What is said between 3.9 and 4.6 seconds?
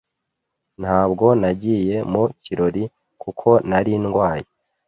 ndwaye.